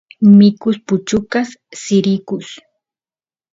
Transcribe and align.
mikus 0.37 0.77
puchukas 0.87 1.49
sirikuy 1.81 2.45